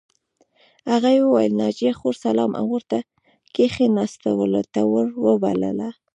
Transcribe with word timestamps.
هغه 0.91 1.09
وویل 1.25 1.53
ناجیه 1.61 1.93
خور 1.99 2.15
سلام 2.25 2.51
او 2.59 2.65
ورته 2.73 2.97
کښېناستلو 3.55 4.61
ته 4.73 4.81
ور 4.91 5.07
وبلله 5.25 5.89